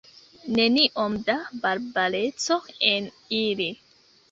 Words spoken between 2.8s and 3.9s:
en ili!